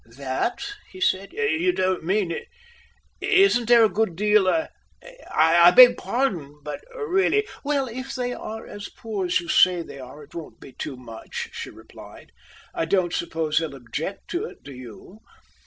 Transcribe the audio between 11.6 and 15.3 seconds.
replied. "I don't suppose they'll object to it: do you?"